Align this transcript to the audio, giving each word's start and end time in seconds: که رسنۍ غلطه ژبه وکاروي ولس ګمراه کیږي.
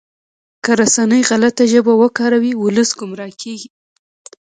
که 0.63 0.71
رسنۍ 0.81 1.21
غلطه 1.29 1.63
ژبه 1.71 1.93
وکاروي 2.01 2.51
ولس 2.63 2.89
ګمراه 2.99 3.33
کیږي. 3.41 3.69